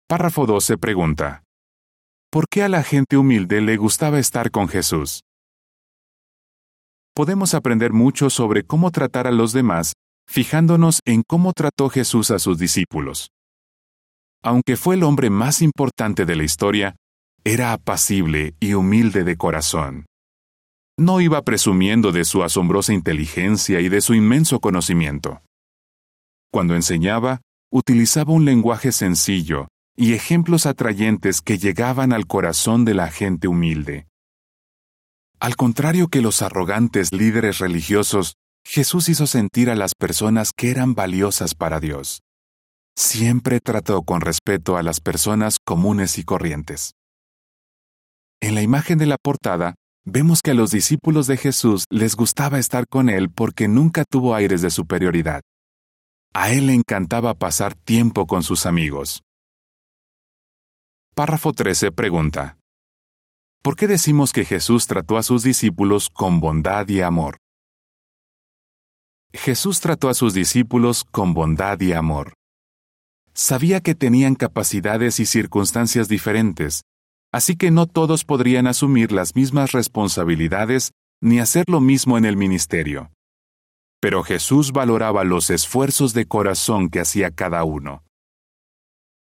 Párrafo 0.08 0.46
12 0.46 0.78
pregunta. 0.78 1.42
¿Por 2.30 2.46
qué 2.48 2.62
a 2.62 2.68
la 2.68 2.82
gente 2.82 3.16
humilde 3.16 3.60
le 3.60 3.76
gustaba 3.76 4.18
estar 4.18 4.50
con 4.50 4.68
Jesús? 4.68 5.22
podemos 7.14 7.54
aprender 7.54 7.92
mucho 7.92 8.30
sobre 8.30 8.64
cómo 8.64 8.90
tratar 8.90 9.26
a 9.26 9.32
los 9.32 9.52
demás 9.52 9.94
fijándonos 10.28 11.00
en 11.04 11.22
cómo 11.26 11.52
trató 11.52 11.90
Jesús 11.90 12.30
a 12.30 12.38
sus 12.38 12.58
discípulos. 12.58 13.30
Aunque 14.42 14.76
fue 14.76 14.94
el 14.94 15.02
hombre 15.02 15.30
más 15.30 15.60
importante 15.60 16.24
de 16.24 16.36
la 16.36 16.44
historia, 16.44 16.96
era 17.44 17.72
apacible 17.72 18.54
y 18.60 18.74
humilde 18.74 19.24
de 19.24 19.36
corazón. 19.36 20.06
No 20.98 21.20
iba 21.20 21.42
presumiendo 21.42 22.12
de 22.12 22.24
su 22.24 22.42
asombrosa 22.42 22.92
inteligencia 22.92 23.80
y 23.80 23.88
de 23.88 24.00
su 24.00 24.14
inmenso 24.14 24.60
conocimiento. 24.60 25.40
Cuando 26.52 26.74
enseñaba, 26.74 27.40
utilizaba 27.70 28.32
un 28.32 28.44
lenguaje 28.44 28.92
sencillo 28.92 29.68
y 29.96 30.12
ejemplos 30.12 30.66
atrayentes 30.66 31.40
que 31.40 31.58
llegaban 31.58 32.12
al 32.12 32.26
corazón 32.26 32.84
de 32.84 32.94
la 32.94 33.08
gente 33.08 33.48
humilde. 33.48 34.06
Al 35.40 35.56
contrario 35.56 36.08
que 36.08 36.20
los 36.20 36.42
arrogantes 36.42 37.12
líderes 37.12 37.58
religiosos, 37.58 38.34
Jesús 38.64 39.08
hizo 39.08 39.26
sentir 39.26 39.70
a 39.70 39.74
las 39.74 39.94
personas 39.94 40.52
que 40.52 40.70
eran 40.70 40.94
valiosas 40.94 41.54
para 41.54 41.80
Dios. 41.80 42.22
Siempre 42.96 43.60
trató 43.60 44.02
con 44.02 44.20
respeto 44.20 44.76
a 44.76 44.82
las 44.82 45.00
personas 45.00 45.58
comunes 45.58 46.18
y 46.18 46.24
corrientes. 46.24 46.92
En 48.40 48.54
la 48.54 48.62
imagen 48.62 48.98
de 48.98 49.06
la 49.06 49.16
portada, 49.16 49.74
vemos 50.04 50.40
que 50.42 50.50
a 50.50 50.54
los 50.54 50.70
discípulos 50.70 51.26
de 51.26 51.36
Jesús 51.36 51.84
les 51.90 52.16
gustaba 52.16 52.58
estar 52.58 52.86
con 52.88 53.08
Él 53.08 53.30
porque 53.30 53.68
nunca 53.68 54.04
tuvo 54.04 54.34
aires 54.34 54.62
de 54.62 54.70
superioridad. 54.70 55.42
A 56.34 56.50
Él 56.50 56.66
le 56.66 56.74
encantaba 56.74 57.34
pasar 57.34 57.74
tiempo 57.74 58.26
con 58.26 58.42
sus 58.42 58.66
amigos. 58.66 59.22
Párrafo 61.14 61.52
13 61.52 61.92
pregunta. 61.92 62.58
¿Por 63.62 63.76
qué 63.76 63.86
decimos 63.86 64.32
que 64.32 64.44
Jesús 64.44 64.86
trató 64.86 65.18
a 65.18 65.22
sus 65.22 65.42
discípulos 65.42 66.08
con 66.08 66.40
bondad 66.40 66.88
y 66.88 67.00
amor? 67.00 67.36
Jesús 69.32 69.80
trató 69.80 70.08
a 70.08 70.14
sus 70.14 70.34
discípulos 70.34 71.04
con 71.04 71.32
bondad 71.32 71.80
y 71.80 71.92
amor. 71.92 72.34
Sabía 73.34 73.80
que 73.80 73.94
tenían 73.94 74.34
capacidades 74.34 75.20
y 75.20 75.26
circunstancias 75.26 76.08
diferentes, 76.08 76.82
así 77.32 77.56
que 77.56 77.70
no 77.70 77.86
todos 77.86 78.24
podrían 78.24 78.66
asumir 78.66 79.10
las 79.12 79.34
mismas 79.34 79.72
responsabilidades 79.72 80.92
ni 81.20 81.40
hacer 81.40 81.64
lo 81.68 81.80
mismo 81.80 82.18
en 82.18 82.24
el 82.24 82.36
ministerio. 82.36 83.10
Pero 84.00 84.22
Jesús 84.22 84.72
valoraba 84.72 85.24
los 85.24 85.50
esfuerzos 85.50 86.12
de 86.12 86.26
corazón 86.26 86.90
que 86.90 87.00
hacía 87.00 87.30
cada 87.30 87.64
uno 87.64 88.02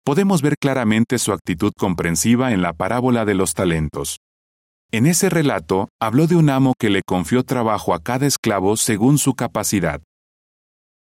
podemos 0.07 0.41
ver 0.41 0.55
claramente 0.57 1.19
su 1.19 1.33
actitud 1.33 1.73
comprensiva 1.77 2.53
en 2.53 2.61
la 2.61 2.71
parábola 2.71 3.25
de 3.25 3.33
los 3.33 3.53
talentos. 3.53 4.21
En 4.89 5.05
ese 5.05 5.29
relato 5.29 5.89
habló 5.99 6.27
de 6.27 6.37
un 6.37 6.49
amo 6.49 6.75
que 6.79 6.89
le 6.89 7.01
confió 7.05 7.43
trabajo 7.43 7.93
a 7.93 7.99
cada 7.99 8.25
esclavo 8.25 8.77
según 8.77 9.17
su 9.17 9.33
capacidad. 9.33 10.01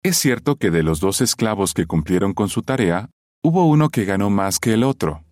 Es 0.05 0.17
cierto 0.17 0.55
que 0.55 0.71
de 0.71 0.85
los 0.85 1.01
dos 1.01 1.23
esclavos 1.23 1.75
que 1.75 1.87
cumplieron 1.87 2.35
con 2.35 2.49
su 2.49 2.63
tarea, 2.63 3.11
hubo 3.43 3.67
uno 3.67 3.89
que 3.89 4.05
ganó 4.05 4.31
más 4.31 4.61
que 4.61 4.75
el 4.75 4.85
otro. 4.85 5.24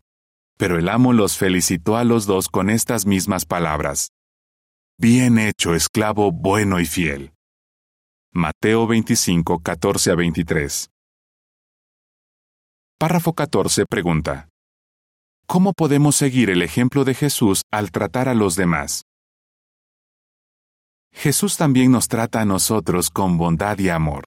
Pero 0.62 0.78
el 0.78 0.88
amo 0.88 1.12
los 1.12 1.36
felicitó 1.36 1.96
a 1.96 2.04
los 2.04 2.24
dos 2.24 2.46
con 2.46 2.70
estas 2.70 3.04
mismas 3.04 3.46
palabras. 3.46 4.12
Bien 4.96 5.36
hecho, 5.36 5.74
esclavo 5.74 6.30
bueno 6.30 6.78
y 6.78 6.86
fiel. 6.86 7.32
Mateo 8.32 8.86
25, 8.86 9.58
14 9.58 10.12
a 10.12 10.14
23. 10.14 10.88
Párrafo 12.96 13.32
14 13.32 13.86
pregunta. 13.86 14.50
¿Cómo 15.48 15.72
podemos 15.72 16.14
seguir 16.14 16.48
el 16.48 16.62
ejemplo 16.62 17.02
de 17.02 17.14
Jesús 17.14 17.62
al 17.72 17.90
tratar 17.90 18.28
a 18.28 18.34
los 18.34 18.54
demás? 18.54 19.02
Jesús 21.12 21.56
también 21.56 21.90
nos 21.90 22.06
trata 22.06 22.40
a 22.40 22.44
nosotros 22.44 23.10
con 23.10 23.36
bondad 23.36 23.80
y 23.80 23.88
amor. 23.88 24.22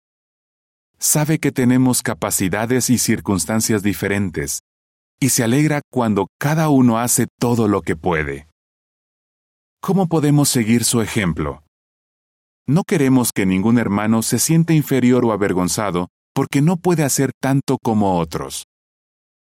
Sabe 0.99 1.39
que 1.39 1.53
tenemos 1.53 2.01
capacidades 2.01 2.89
y 2.89 2.97
circunstancias 2.97 3.83
diferentes, 3.83 4.59
y 5.19 5.29
se 5.29 5.43
alegra 5.43 5.81
cuando 5.91 6.27
cada 6.39 6.69
uno 6.69 6.99
hace 6.99 7.27
todo 7.39 7.67
lo 7.67 7.81
que 7.81 7.95
puede. 7.95 8.47
¿Cómo 9.81 10.07
podemos 10.07 10.49
seguir 10.49 10.83
su 10.83 11.01
ejemplo? 11.01 11.63
No 12.67 12.83
queremos 12.83 13.31
que 13.31 13.45
ningún 13.45 13.77
hermano 13.77 14.23
se 14.23 14.39
sienta 14.39 14.73
inferior 14.73 15.23
o 15.25 15.31
avergonzado 15.31 16.07
porque 16.33 16.61
no 16.61 16.77
puede 16.77 17.03
hacer 17.03 17.31
tanto 17.39 17.77
como 17.77 18.17
otros. 18.19 18.65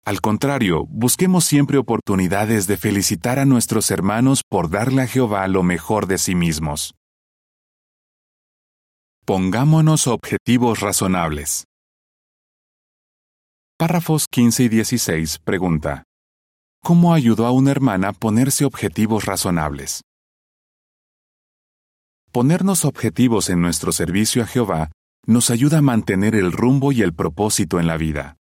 Al 0.05 0.21
contrario, 0.21 0.85
busquemos 0.87 1.45
siempre 1.45 1.79
oportunidades 1.79 2.67
de 2.67 2.77
felicitar 2.77 3.39
a 3.39 3.45
nuestros 3.45 3.89
hermanos 3.89 4.43
por 4.47 4.69
darle 4.69 5.01
a 5.01 5.07
Jehová 5.07 5.47
lo 5.47 5.63
mejor 5.63 6.05
de 6.05 6.19
sí 6.19 6.35
mismos. 6.35 6.93
Pongámonos 9.25 10.05
objetivos 10.05 10.81
razonables. 10.81 11.65
Párrafos 13.77 14.27
15 14.31 14.63
y 14.63 14.69
16 14.69 15.39
pregunta. 15.39 16.03
¿Cómo 16.81 17.13
ayudó 17.13 17.45
a 17.45 17.51
una 17.51 17.71
hermana 17.71 18.13
ponerse 18.13 18.63
objetivos 18.63 19.25
razonables? 19.25 19.99
Ponernos 22.31 22.85
objetivos 22.85 23.49
en 23.49 23.59
nuestro 23.59 23.91
servicio 23.91 24.43
a 24.43 24.45
Jehová 24.45 24.91
nos 25.27 25.49
ayuda 25.49 25.79
a 25.79 25.81
mantener 25.81 26.35
el 26.35 26.53
rumbo 26.53 26.93
y 26.93 27.01
el 27.01 27.13
propósito 27.13 27.81
en 27.81 27.87
la 27.87 27.97
vida. 27.97 28.37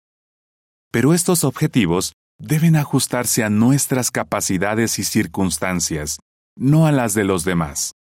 Pero 0.90 1.14
estos 1.14 1.44
objetivos 1.44 2.14
deben 2.40 2.74
ajustarse 2.74 3.44
a 3.44 3.50
nuestras 3.50 4.10
capacidades 4.10 4.98
y 4.98 5.04
circunstancias, 5.04 6.18
no 6.56 6.88
a 6.88 6.92
las 6.92 7.14
de 7.14 7.22
los 7.22 7.44
demás. 7.44 7.92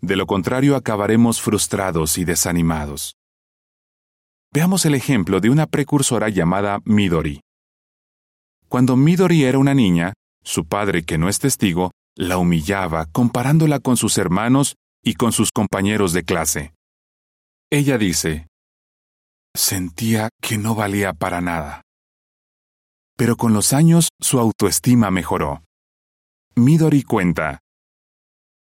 De 0.00 0.14
lo 0.14 0.26
contrario 0.26 0.76
acabaremos 0.76 1.42
frustrados 1.42 2.16
y 2.16 2.24
desanimados. 2.24 3.16
Veamos 4.52 4.84
el 4.84 4.96
ejemplo 4.96 5.38
de 5.38 5.48
una 5.48 5.66
precursora 5.66 6.28
llamada 6.28 6.80
Midori. 6.84 7.40
Cuando 8.68 8.96
Midori 8.96 9.44
era 9.44 9.58
una 9.58 9.74
niña, 9.74 10.12
su 10.42 10.66
padre, 10.66 11.04
que 11.04 11.18
no 11.18 11.28
es 11.28 11.38
testigo, 11.38 11.92
la 12.16 12.36
humillaba 12.36 13.06
comparándola 13.06 13.78
con 13.78 13.96
sus 13.96 14.18
hermanos 14.18 14.74
y 15.04 15.14
con 15.14 15.30
sus 15.30 15.52
compañeros 15.52 16.12
de 16.12 16.24
clase. 16.24 16.74
Ella 17.70 17.96
dice, 17.96 18.48
sentía 19.54 20.30
que 20.42 20.58
no 20.58 20.74
valía 20.74 21.12
para 21.12 21.40
nada. 21.40 21.82
Pero 23.16 23.36
con 23.36 23.52
los 23.52 23.72
años 23.72 24.08
su 24.20 24.40
autoestima 24.40 25.12
mejoró. 25.12 25.62
Midori 26.56 27.04
cuenta, 27.04 27.60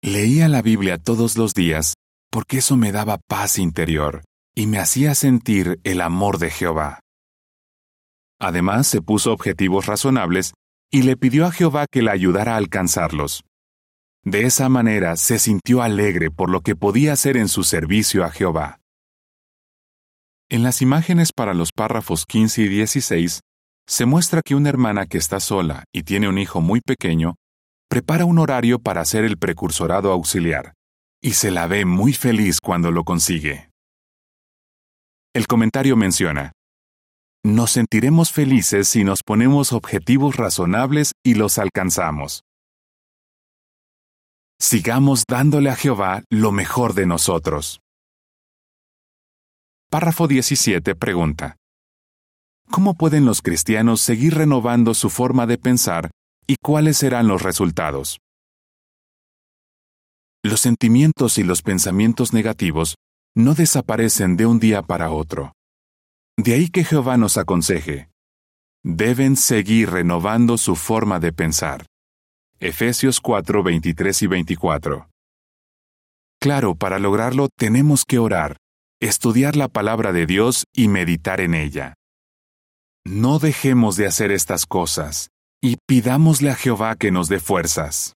leía 0.03 0.49
la 0.49 0.63
Biblia 0.63 0.97
todos 0.97 1.37
los 1.37 1.53
días 1.53 1.97
porque 2.31 2.59
eso 2.59 2.77
me 2.77 2.93
daba 2.93 3.19
paz 3.29 3.59
interior 3.59 4.23
y 4.57 4.67
me 4.67 4.79
hacía 4.79 5.15
sentir 5.15 5.79
el 5.85 6.01
amor 6.01 6.39
de 6.39 6.51
Jehová. 6.51 7.01
Además, 8.41 8.87
se 8.87 9.03
puso 9.03 9.33
objetivos 9.33 9.87
razonables 9.87 10.55
y 10.91 11.03
le 11.03 11.17
pidió 11.17 11.47
a 11.47 11.53
Jehová 11.53 11.87
que 11.91 12.03
la 12.03 12.13
ayudara 12.13 12.55
a 12.55 12.57
alcanzarlos. 12.57 13.43
De 14.25 14.45
esa 14.45 14.69
manera 14.69 15.17
se 15.17 15.39
sintió 15.39 15.83
alegre 15.83 16.31
por 16.31 16.51
lo 16.51 16.63
que 16.63 16.75
podía 16.75 17.13
hacer 17.13 17.37
en 17.37 17.49
su 17.49 17.65
servicio 17.65 18.25
a 18.25 18.31
Jehová. 18.31 18.81
En 20.49 20.63
las 20.63 20.81
imágenes 20.81 21.33
para 21.33 21.55
los 21.55 21.71
párrafos 21.73 22.25
15 22.25 22.63
y 22.63 22.69
16, 22.69 23.41
se 23.87 24.07
muestra 24.07 24.41
que 24.43 24.55
una 24.55 24.69
hermana 24.69 25.07
que 25.07 25.19
está 25.19 25.39
sola 25.39 25.85
y 25.93 26.03
tiene 26.03 26.29
un 26.29 26.39
hijo 26.39 26.61
muy 26.61 26.81
pequeño, 26.81 27.35
prepara 27.89 28.25
un 28.25 28.39
horario 28.39 28.79
para 28.79 29.01
hacer 29.01 29.25
el 29.25 29.37
precursorado 29.39 30.11
auxiliar, 30.13 30.73
y 31.23 31.33
se 31.33 31.51
la 31.51 31.67
ve 31.67 31.85
muy 31.85 32.13
feliz 32.13 32.61
cuando 32.61 32.91
lo 32.91 33.05
consigue. 33.05 33.66
El 35.37 35.47
comentario 35.47 35.97
menciona, 35.97 36.53
Nos 37.45 37.73
sentiremos 37.73 38.33
felices 38.33 38.89
si 38.89 39.05
nos 39.05 39.23
ponemos 39.23 39.75
objetivos 39.75 40.37
razonables 40.37 41.13
y 41.23 41.35
los 41.35 41.59
alcanzamos. 41.59 42.41
Sigamos 44.59 45.25
dándole 45.29 45.69
a 45.69 45.77
Jehová 45.77 46.25
lo 46.31 46.53
mejor 46.53 46.95
de 46.95 47.05
nosotros. 47.05 47.81
Párrafo 49.91 50.27
17 50.27 50.95
pregunta. 50.95 51.57
¿Cómo 52.71 52.95
pueden 52.95 53.27
los 53.27 53.43
cristianos 53.43 54.01
seguir 54.01 54.37
renovando 54.37 54.95
su 54.95 55.11
forma 55.11 55.47
de 55.47 55.59
pensar 55.59 56.13
y 56.47 56.57
cuáles 56.63 56.97
serán 56.97 57.29
los 57.29 57.43
resultados? 57.43 58.21
Los 60.43 60.61
sentimientos 60.61 61.37
y 61.37 61.43
los 61.43 61.61
pensamientos 61.61 62.33
negativos 62.33 62.95
no 63.37 63.55
desaparecen 63.55 64.37
de 64.37 64.47
un 64.47 64.59
día 64.59 64.83
para 64.83 65.11
otro. 65.11 65.53
De 66.39 66.55
ahí 66.55 66.71
que 66.71 66.85
Jehová 66.85 67.19
nos 67.19 67.37
aconseje. 67.37 68.09
Deben 68.83 69.37
seguir 69.37 69.91
renovando 69.91 70.57
su 70.57 70.75
forma 70.75 71.21
de 71.21 71.33
pensar. 71.33 71.87
Efesios 72.61 73.21
4, 73.21 73.63
23 73.63 74.23
y 74.23 74.27
24. 74.27 75.11
Claro, 76.41 76.75
para 76.75 76.99
lograrlo 76.99 77.49
tenemos 77.55 78.05
que 78.07 78.19
orar, 78.19 78.57
estudiar 79.01 79.55
la 79.55 79.69
palabra 79.69 80.13
de 80.13 80.25
Dios 80.25 80.65
y 80.75 80.89
meditar 80.89 81.41
en 81.41 81.55
ella. 81.55 81.95
No 83.05 83.39
dejemos 83.39 83.97
de 83.97 84.07
hacer 84.07 84.31
estas 84.31 84.65
cosas 84.65 85.29
y 85.63 85.77
pidámosle 85.87 86.51
a 86.51 86.55
Jehová 86.55 86.97
que 86.97 87.11
nos 87.11 87.29
dé 87.29 87.39
fuerzas. 87.39 88.16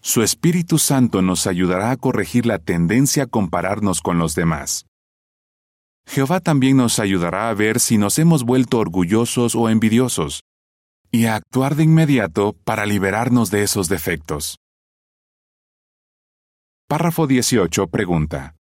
Su 0.00 0.22
Espíritu 0.22 0.78
Santo 0.78 1.22
nos 1.22 1.46
ayudará 1.46 1.90
a 1.90 1.96
corregir 1.96 2.46
la 2.46 2.58
tendencia 2.58 3.24
a 3.24 3.26
compararnos 3.26 4.00
con 4.00 4.18
los 4.18 4.34
demás. 4.34 4.86
Jehová 6.06 6.40
también 6.40 6.76
nos 6.76 6.98
ayudará 6.98 7.50
a 7.50 7.54
ver 7.54 7.80
si 7.80 7.98
nos 7.98 8.18
hemos 8.18 8.44
vuelto 8.44 8.78
orgullosos 8.78 9.54
o 9.54 9.68
envidiosos, 9.68 10.42
y 11.10 11.26
a 11.26 11.36
actuar 11.36 11.74
de 11.74 11.84
inmediato 11.84 12.54
para 12.64 12.86
liberarnos 12.86 13.50
de 13.50 13.62
esos 13.62 13.88
defectos. 13.88 14.56
Párrafo 16.88 17.26
18 17.26 17.88
pregunta. 17.88 18.54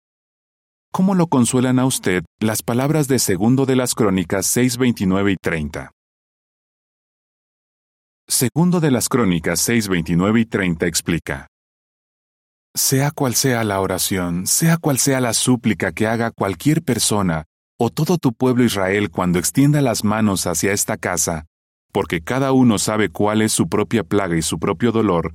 ¿Cómo 0.91 1.15
lo 1.15 1.27
consuelan 1.27 1.79
a 1.79 1.87
usted 1.87 2.25
las 2.41 2.63
palabras 2.63 3.09
de 3.09 3.19
Segundo 3.19 3.67
de 3.67 3.77
las 3.77 3.95
Crónicas 3.95 4.47
6, 4.47 4.79
29 4.79 5.33
y 5.33 5.37
30? 5.37 5.91
Segundo 8.29 8.81
de 8.81 8.91
las 8.91 9.09
Crónicas 9.09 9.61
6, 9.61 9.89
29 9.89 10.41
y 10.41 10.47
30 10.47 10.87
explica. 10.87 11.47
Sea 12.75 13.11
cual 13.11 13.35
sea 13.35 13.65
la 13.65 13.81
oración, 13.81 14.47
sea 14.47 14.77
cual 14.79 14.99
sea 14.99 15.21
la 15.21 15.35
súplica 15.35 15.93
que 15.93 16.07
haga 16.07 16.31
cualquier 16.31 16.83
persona 16.83 17.45
o 17.79 17.91
todo 17.91 18.19
tu 18.19 18.33
pueblo 18.33 18.65
Israel 18.65 19.11
cuando 19.11 19.39
extienda 19.39 19.81
las 19.83 20.05
manos 20.05 20.47
hacia 20.47 20.73
esta 20.73 20.97
casa, 20.97 21.45
porque 21.93 22.21
cada 22.21 22.53
uno 22.53 22.79
sabe 22.79 23.11
cuál 23.11 23.43
es 23.43 23.53
su 23.53 23.69
propia 23.69 24.05
plaga 24.05 24.37
y 24.37 24.43
su 24.43 24.59
propio 24.59 24.91
dolor, 24.91 25.35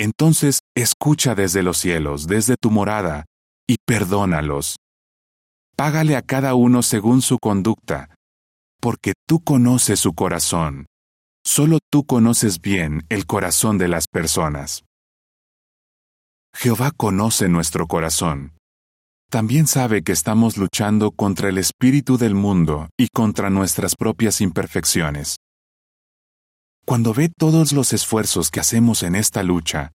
entonces 0.00 0.60
escucha 0.74 1.34
desde 1.34 1.62
los 1.62 1.76
cielos, 1.76 2.26
desde 2.26 2.56
tu 2.56 2.70
morada, 2.70 3.26
y 3.68 3.76
perdónalos. 3.84 4.76
Págale 5.76 6.16
a 6.16 6.22
cada 6.22 6.54
uno 6.54 6.82
según 6.82 7.20
su 7.20 7.38
conducta, 7.38 8.14
porque 8.80 9.12
tú 9.28 9.40
conoces 9.40 10.00
su 10.00 10.14
corazón. 10.14 10.86
Solo 11.44 11.78
tú 11.90 12.04
conoces 12.04 12.60
bien 12.60 13.04
el 13.08 13.26
corazón 13.26 13.78
de 13.78 13.88
las 13.88 14.06
personas. 14.06 14.84
Jehová 16.54 16.90
conoce 16.96 17.48
nuestro 17.48 17.86
corazón. 17.86 18.52
También 19.30 19.66
sabe 19.66 20.02
que 20.02 20.12
estamos 20.12 20.56
luchando 20.56 21.12
contra 21.12 21.48
el 21.48 21.58
espíritu 21.58 22.18
del 22.18 22.34
mundo 22.34 22.90
y 22.98 23.08
contra 23.08 23.48
nuestras 23.48 23.94
propias 23.94 24.40
imperfecciones. 24.40 25.36
Cuando 26.84 27.14
ve 27.14 27.30
todos 27.38 27.72
los 27.72 27.92
esfuerzos 27.92 28.50
que 28.50 28.60
hacemos 28.60 29.04
en 29.04 29.14
esta 29.14 29.42
lucha, 29.42 29.92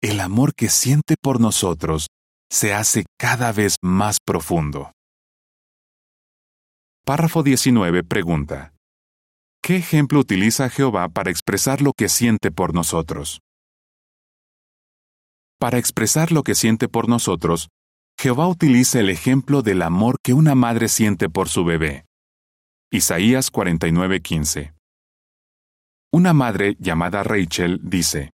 el 0.00 0.20
amor 0.20 0.54
que 0.54 0.68
siente 0.68 1.16
por 1.20 1.40
nosotros 1.40 2.06
se 2.50 2.72
hace 2.72 3.04
cada 3.18 3.52
vez 3.52 3.76
más 3.82 4.18
profundo. 4.24 4.92
Párrafo 7.04 7.42
19 7.42 8.04
pregunta. 8.04 8.77
¿Qué 9.68 9.76
ejemplo 9.76 10.20
utiliza 10.20 10.70
Jehová 10.70 11.10
para 11.10 11.30
expresar 11.30 11.82
lo 11.82 11.92
que 11.92 12.08
siente 12.08 12.50
por 12.50 12.72
nosotros? 12.72 13.42
Para 15.60 15.76
expresar 15.76 16.32
lo 16.32 16.42
que 16.42 16.54
siente 16.54 16.88
por 16.88 17.06
nosotros, 17.06 17.68
Jehová 18.18 18.48
utiliza 18.48 18.98
el 18.98 19.10
ejemplo 19.10 19.60
del 19.60 19.82
amor 19.82 20.16
que 20.22 20.32
una 20.32 20.54
madre 20.54 20.88
siente 20.88 21.28
por 21.28 21.50
su 21.50 21.66
bebé. 21.66 22.06
Isaías 22.90 23.52
49:15. 23.52 24.72
Una 26.14 26.32
madre 26.32 26.74
llamada 26.78 27.22
Rachel 27.22 27.78
dice, 27.82 28.30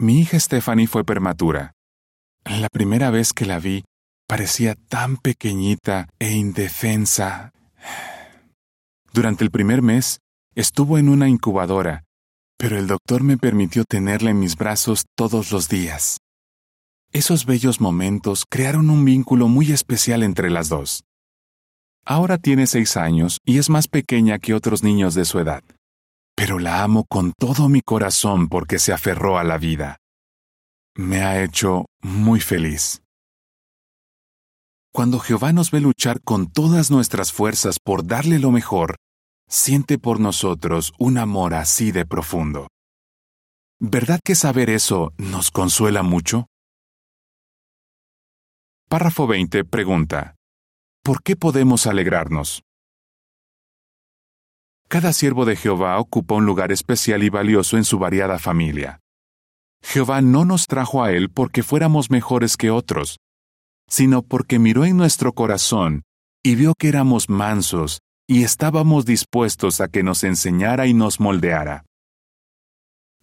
Mi 0.00 0.18
hija 0.18 0.40
Stephanie 0.40 0.88
fue 0.88 1.04
prematura. 1.04 1.74
La 2.44 2.68
primera 2.70 3.10
vez 3.10 3.32
que 3.32 3.46
la 3.46 3.60
vi, 3.60 3.84
parecía 4.26 4.74
tan 4.74 5.16
pequeñita 5.16 6.08
e 6.18 6.32
indefensa. 6.32 7.52
Durante 9.12 9.44
el 9.44 9.50
primer 9.50 9.82
mes, 9.82 10.20
estuvo 10.54 10.96
en 10.96 11.10
una 11.10 11.28
incubadora, 11.28 12.04
pero 12.56 12.78
el 12.78 12.86
doctor 12.86 13.22
me 13.22 13.36
permitió 13.36 13.84
tenerla 13.84 14.30
en 14.30 14.38
mis 14.38 14.56
brazos 14.56 15.04
todos 15.14 15.52
los 15.52 15.68
días. 15.68 16.18
Esos 17.12 17.44
bellos 17.44 17.78
momentos 17.78 18.44
crearon 18.48 18.88
un 18.88 19.04
vínculo 19.04 19.48
muy 19.48 19.70
especial 19.70 20.22
entre 20.22 20.48
las 20.48 20.70
dos. 20.70 21.04
Ahora 22.06 22.38
tiene 22.38 22.66
seis 22.66 22.96
años 22.96 23.38
y 23.44 23.58
es 23.58 23.68
más 23.68 23.86
pequeña 23.86 24.38
que 24.38 24.54
otros 24.54 24.82
niños 24.82 25.14
de 25.14 25.26
su 25.26 25.38
edad, 25.38 25.62
pero 26.34 26.58
la 26.58 26.82
amo 26.82 27.04
con 27.04 27.34
todo 27.38 27.68
mi 27.68 27.82
corazón 27.82 28.48
porque 28.48 28.78
se 28.78 28.94
aferró 28.94 29.36
a 29.38 29.44
la 29.44 29.58
vida. 29.58 29.98
me 30.94 31.22
ha 31.22 31.42
hecho 31.42 31.86
muy 32.00 32.40
feliz. 32.40 33.01
Cuando 34.94 35.20
Jehová 35.20 35.54
nos 35.54 35.70
ve 35.70 35.80
luchar 35.80 36.20
con 36.20 36.52
todas 36.52 36.90
nuestras 36.90 37.32
fuerzas 37.32 37.78
por 37.80 38.06
darle 38.06 38.38
lo 38.38 38.50
mejor, 38.50 38.96
siente 39.48 39.98
por 39.98 40.20
nosotros 40.20 40.92
un 40.98 41.16
amor 41.16 41.54
así 41.54 41.92
de 41.92 42.04
profundo. 42.04 42.68
¿Verdad 43.80 44.20
que 44.22 44.34
saber 44.34 44.68
eso 44.68 45.14
nos 45.16 45.50
consuela 45.50 46.02
mucho? 46.02 46.46
Párrafo 48.90 49.26
20 49.26 49.64
pregunta, 49.64 50.36
¿por 51.02 51.22
qué 51.22 51.36
podemos 51.36 51.86
alegrarnos? 51.86 52.62
Cada 54.88 55.14
siervo 55.14 55.46
de 55.46 55.56
Jehová 55.56 55.98
ocupa 55.98 56.34
un 56.34 56.44
lugar 56.44 56.70
especial 56.70 57.22
y 57.22 57.30
valioso 57.30 57.78
en 57.78 57.84
su 57.84 57.98
variada 57.98 58.38
familia. 58.38 59.00
Jehová 59.82 60.20
no 60.20 60.44
nos 60.44 60.66
trajo 60.66 61.02
a 61.02 61.12
Él 61.12 61.30
porque 61.30 61.62
fuéramos 61.62 62.10
mejores 62.10 62.58
que 62.58 62.70
otros, 62.70 63.16
sino 63.92 64.22
porque 64.22 64.58
miró 64.58 64.86
en 64.86 64.96
nuestro 64.96 65.34
corazón 65.34 66.04
y 66.42 66.54
vio 66.54 66.72
que 66.74 66.88
éramos 66.88 67.28
mansos 67.28 68.00
y 68.26 68.42
estábamos 68.42 69.04
dispuestos 69.04 69.82
a 69.82 69.88
que 69.88 70.02
nos 70.02 70.24
enseñara 70.24 70.86
y 70.86 70.94
nos 70.94 71.20
moldeara. 71.20 71.84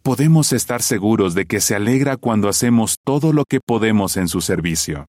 Podemos 0.04 0.54
estar 0.54 0.84
seguros 0.84 1.34
de 1.34 1.48
que 1.48 1.60
se 1.60 1.76
alegra 1.76 2.18
cuando 2.18 2.50
hacemos 2.50 2.98
todo 3.04 3.34
lo 3.34 3.46
que 3.50 3.62
podemos 3.66 4.16
en 4.16 4.28
su 4.28 4.42
servicio. 4.42 5.08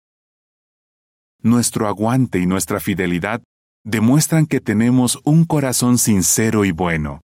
Nuestro 1.42 1.88
aguante 1.88 2.38
y 2.38 2.46
nuestra 2.46 2.80
fidelidad 2.80 3.42
demuestran 3.84 4.46
que 4.46 4.60
tenemos 4.60 5.18
un 5.24 5.44
corazón 5.44 5.98
sincero 5.98 6.64
y 6.64 6.70
bueno. 6.70 7.20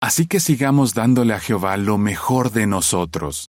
Así 0.00 0.26
que 0.26 0.40
sigamos 0.40 0.94
dándole 0.94 1.32
a 1.32 1.38
Jehová 1.38 1.76
lo 1.76 1.96
mejor 1.96 2.50
de 2.50 2.66
nosotros. 2.66 3.50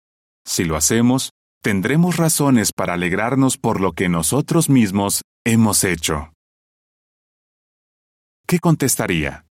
Si 0.47 0.65
lo 0.65 0.77
hacemos, 0.77 1.31
tendremos 1.63 2.17
razones 2.17 2.73
para 2.73 2.95
alegrarnos 2.95 3.57
por 3.57 3.81
lo 3.81 3.93
que 3.93 4.09
nosotros 4.09 4.69
mismos 4.69 5.23
hemos 5.45 5.85
hecho. 5.85 6.33
¿Qué 8.47 8.59
contestaría? 8.59 9.47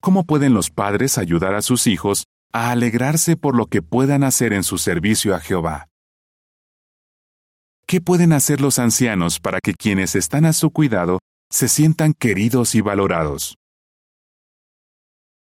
¿Cómo 0.00 0.24
pueden 0.24 0.54
los 0.54 0.70
padres 0.70 1.18
ayudar 1.18 1.54
a 1.54 1.62
sus 1.62 1.86
hijos 1.86 2.24
a 2.52 2.70
alegrarse 2.70 3.36
por 3.36 3.54
lo 3.54 3.66
que 3.66 3.82
puedan 3.82 4.24
hacer 4.24 4.54
en 4.54 4.64
su 4.64 4.78
servicio 4.78 5.34
a 5.34 5.40
Jehová? 5.40 5.88
¿Qué 7.86 8.00
pueden 8.00 8.32
hacer 8.32 8.62
los 8.62 8.78
ancianos 8.78 9.38
para 9.38 9.60
que 9.60 9.74
quienes 9.74 10.14
están 10.16 10.46
a 10.46 10.54
su 10.54 10.70
cuidado 10.70 11.18
se 11.50 11.68
sientan 11.68 12.14
queridos 12.14 12.74
y 12.74 12.80
valorados? 12.80 13.58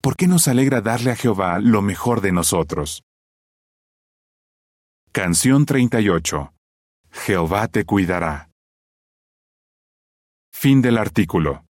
¿Por 0.01 0.17
qué 0.17 0.27
nos 0.27 0.49
alegra 0.49 0.81
darle 0.81 1.11
a 1.11 1.17
Jehová 1.17 1.59
lo 1.59 1.83
mejor 1.83 2.23
de 2.23 2.33
nosotros? 2.33 3.03
Canción 5.13 5.65
38. 5.65 6.53
Jehová 7.11 7.67
te 7.69 7.85
cuidará. 7.85 8.51
Fin 10.53 10.83
del 10.83 10.99
artículo. 10.99 11.68